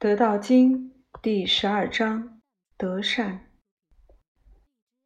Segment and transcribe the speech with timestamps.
[0.00, 2.40] 得道经第十二章：
[2.78, 3.50] 德善。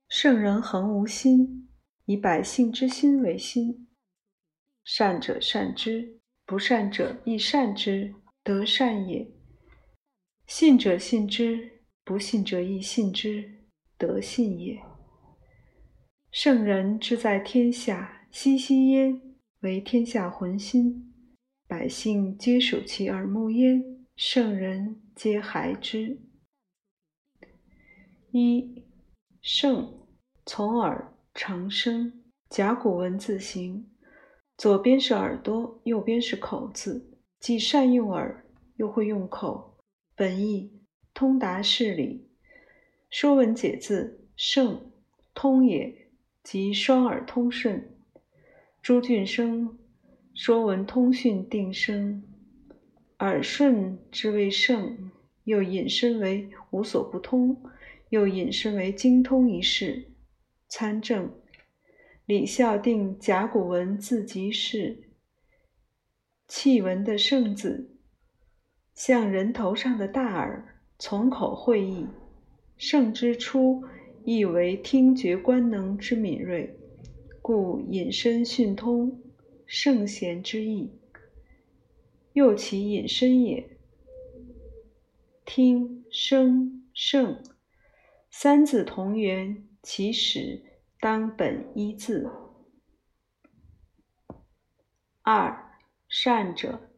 [0.08, 1.68] 圣人恒无心，
[2.04, 3.88] 以百姓之心为心。
[4.84, 8.14] 善者善之，不善者亦善之，
[8.44, 9.28] 德善也。
[10.46, 13.66] 信者信之，不信者亦信之，
[13.98, 14.80] 德信也。
[16.30, 19.20] 圣人之在天下，熙熙焉，
[19.62, 21.12] 为天下浑心。
[21.66, 23.93] 百姓皆属其耳目焉。
[24.16, 26.20] 圣人皆孩之。
[28.30, 28.84] 一
[29.42, 30.06] 圣
[30.46, 33.90] 从耳长生，甲骨文字形，
[34.56, 39.78] 左边是耳朵，右边是口字，既善用耳，又会用口，
[40.14, 40.80] 本意
[41.12, 42.30] 通达事理。
[43.10, 44.92] 《说文解字》：圣
[45.34, 46.08] 通也，
[46.44, 47.92] 即双耳通顺。
[48.80, 49.70] 朱俊生
[50.34, 52.22] 《说文通讯》定声。
[53.24, 55.10] 耳顺之谓圣，
[55.44, 57.56] 又引申为无所不通，
[58.10, 60.10] 又引申为精通一事。
[60.68, 61.32] 参政，
[62.26, 65.04] 李孝定甲骨文字集释，
[66.46, 67.96] 契文的圣字，
[68.94, 72.06] 像人头上的大耳，从口会意。
[72.76, 73.84] 圣之初，
[74.26, 76.78] 意为听觉官能之敏锐，
[77.40, 79.22] 故引申训通
[79.64, 80.90] 圣贤之意。
[82.34, 83.78] 又其隐申也。
[85.44, 87.40] 听声圣
[88.28, 90.64] 三字同源，其始
[90.98, 92.28] 当本一字。
[95.22, 96.90] 二善者，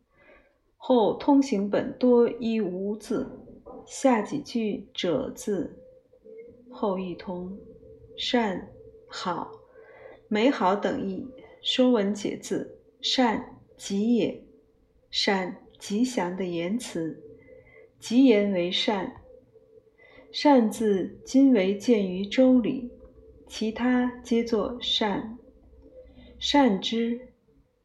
[0.79, 3.31] 后通行本多一无字，
[3.87, 5.85] 下几句者字，
[6.71, 7.59] 后一同。
[8.17, 8.71] 善
[9.07, 9.53] 好
[10.29, 11.29] 美好等义。
[11.61, 14.46] 《说文解字》：善吉也。
[15.19, 17.23] 善吉祥的言辞，
[17.99, 19.15] 吉言为善。
[20.31, 22.91] 善字今为见于周礼，
[23.49, 25.39] 其他皆作善。
[26.39, 27.33] 善之，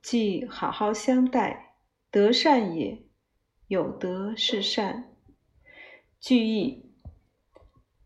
[0.04, 1.78] 即好好相待，
[2.12, 3.02] 德善也。
[3.70, 5.16] 有德是善。
[6.20, 6.84] 句意：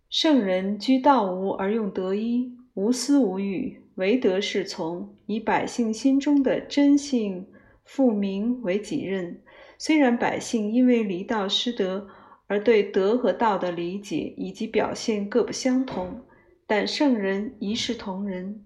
[0.07, 7.47] 圣人居道无而用德一，无私无欲，唯德是从，以百姓心中的真性。
[7.85, 9.41] 复名为己任。
[9.78, 12.07] 虽然百姓因为离道失德
[12.47, 16.25] 而对德和道的理解以及表现各不相同，
[16.68, 18.66] 但圣人一视同仁。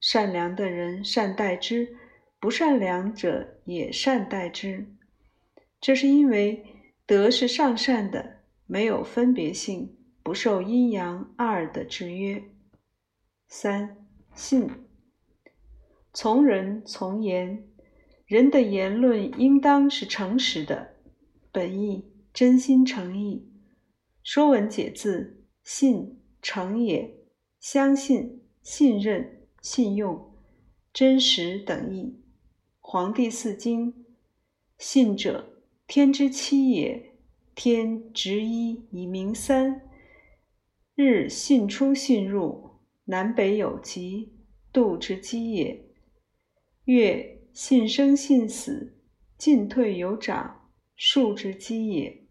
[0.00, 1.96] 善良的人善待之，
[2.38, 4.94] 不善良者也善待之。
[5.80, 6.64] 这是因为
[7.04, 12.42] 德是上善的，没有分别性，不受阴阳二的制约。
[13.48, 14.70] 三信，
[16.12, 17.64] 从人从言。
[18.28, 20.96] 人的言论应当是诚实的，
[21.50, 23.48] 本意真心诚意。
[24.22, 27.10] 《说文解字》：信诚也，
[27.58, 30.34] 相信、信任、信用、
[30.92, 32.02] 真实等义。
[32.80, 33.94] 《黄帝四经》：
[34.76, 37.14] 信者，天之七也。
[37.54, 39.88] 天执一以明三，
[40.94, 42.72] 日信出信入，
[43.06, 44.34] 南北有极，
[44.70, 45.82] 度之基也。
[46.84, 47.37] 月。
[47.60, 48.94] 信生信死，
[49.36, 52.22] 进退有长，数之基也。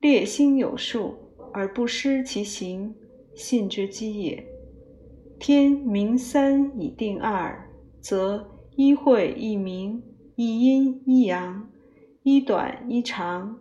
[0.00, 1.16] 列星有数
[1.52, 2.96] 而不失其行，
[3.36, 4.44] 信之基也。
[5.38, 10.02] 天明三以定二，则一晦一明，
[10.34, 11.70] 一阴一阳，
[12.24, 13.60] 一短一长。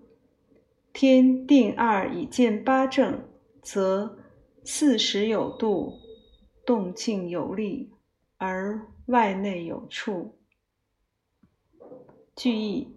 [0.94, 3.24] 天定二以见八正，
[3.62, 4.18] 则
[4.64, 5.94] 四时有度，
[6.66, 7.92] 动静有力，
[8.38, 8.88] 而。
[9.08, 10.38] 外内有处。
[12.36, 12.94] 句意：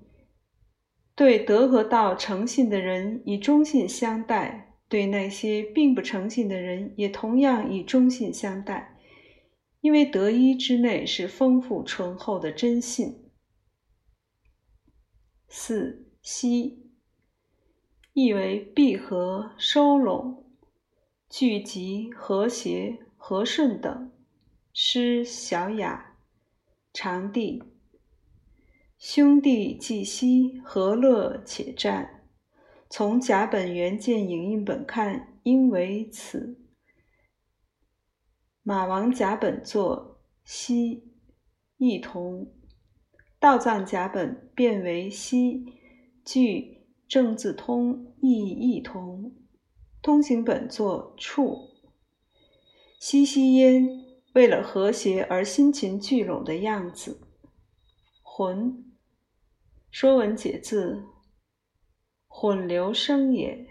[1.14, 8.98] 对德和道诚信的人以忠信相待，对那些并不诚信的人也同样以忠信相待。
[9.80, 13.30] 因为德一之内是丰富醇厚的真信。
[15.48, 16.90] 四息，
[18.12, 20.44] 意为闭合、收拢、
[21.28, 24.10] 聚集、和谐、和顺等。
[24.82, 26.16] 诗小雅，
[26.94, 27.62] 长弟
[28.96, 32.24] 兄弟既息，和乐且战。
[32.88, 36.58] 从甲本原件影印本看，应为此。
[38.62, 41.12] 马王甲本作息，
[41.76, 42.50] 异同。
[43.38, 45.74] 道藏甲本变为息，
[46.24, 49.36] 据正字通义异同。
[50.00, 51.68] 通行本作处，
[52.98, 54.09] 息息焉。
[54.34, 57.20] 为了和谐而辛勤聚拢的样子，
[58.22, 58.84] 魂。
[59.90, 61.02] 说文解字：
[62.28, 63.66] 混流声也；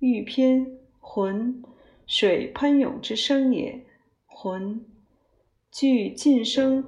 [0.00, 1.62] 欲偏，浑，
[2.06, 3.86] 水喷涌之声也。
[4.26, 4.84] 浑，
[5.70, 6.84] 具近声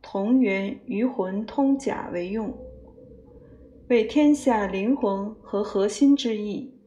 [0.00, 2.56] 同源于浑通假为用，
[3.90, 6.80] 为天下灵魂和核心之意。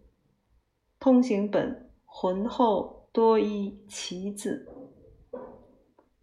[1.00, 4.68] 通行本浑后多依其字。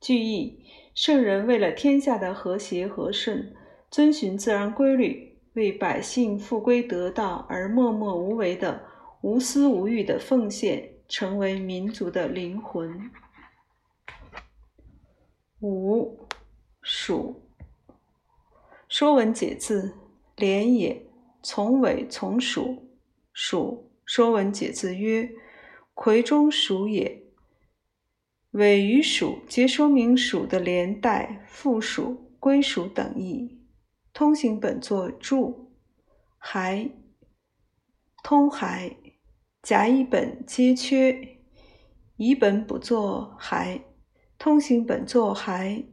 [0.00, 0.64] 句意：
[0.94, 3.54] 圣人为了天下的和谐和顺，
[3.90, 8.82] 遵循自然规律，为百姓复归得道而默默无为的、
[9.20, 13.10] 无私无欲的奉献，成为民族的灵魂。
[15.60, 16.26] 五，
[16.80, 17.42] 属。
[18.88, 19.94] 说文解字：
[20.36, 21.06] 连也，
[21.42, 22.88] 从尾从属。
[23.32, 25.30] 属，说文解字曰：
[25.92, 27.22] 魁中属也。
[28.52, 33.60] 尾与属皆说明属的连带、附属、归属等义。
[34.12, 35.70] 通行本作注：
[36.36, 36.90] 还，
[38.24, 38.96] 通还，
[39.62, 41.38] 甲乙本皆缺，
[42.16, 43.80] 乙本补作还，
[44.36, 45.84] 通行本作还。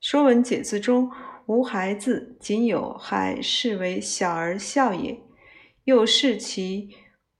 [0.00, 1.10] 说文解字中
[1.44, 5.20] 无还字，仅有还视为小儿孝也，
[5.84, 6.88] 又视其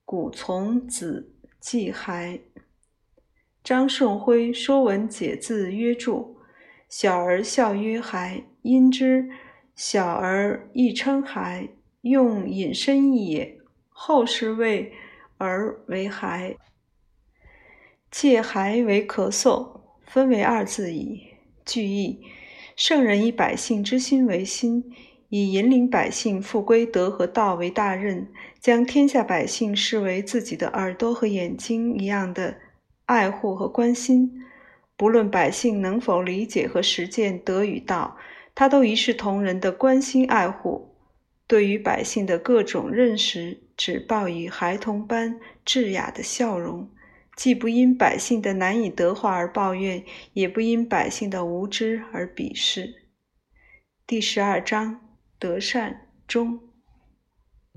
[0.05, 2.39] 古从子即还。
[3.67, 6.37] 张顺辉《说文解字》曰：“注，
[6.89, 9.29] 小儿笑曰孩，因之
[9.75, 11.71] 小儿亦称孩，
[12.03, 13.59] 用引申义也。
[13.89, 14.93] 后世谓
[15.39, 16.55] 儿为孩，
[18.09, 21.27] 借孩为咳嗽，分为二字矣。”
[21.67, 22.21] 句意：
[22.77, 24.85] 圣人以百姓之心为心，
[25.29, 28.29] 以引领百姓复归德和道为大任，
[28.61, 32.59] 将天下百姓视为自己的耳朵和眼睛一样的。
[33.07, 34.45] 爱护和关心，
[34.97, 38.17] 不论百姓能否理解和实践德与道，
[38.55, 40.95] 他都一视同仁的关心爱护。
[41.47, 46.91] 对于百姓的各种认识，只报以孩童般稚雅的笑容，
[47.37, 53.07] 既不因百姓的难以得化而抱怨，也不因百姓的无知而鄙视。
[54.05, 55.01] 第十二章：
[55.39, 56.59] 德善终。